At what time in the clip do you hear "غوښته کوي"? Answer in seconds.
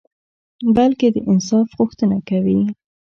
1.77-2.59